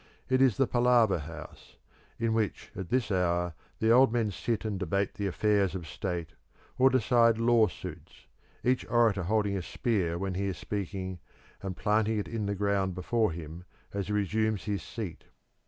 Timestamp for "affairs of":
5.27-5.85